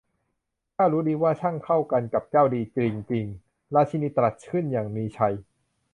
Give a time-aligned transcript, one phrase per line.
[0.75, 2.77] 'ข้ารู้ดีว่า ช่างเข้ากันกับเจ้าดีจ
[3.11, 5.33] ริง ๆ!' ราชินีตรัสขึ้นอย่างมีชัย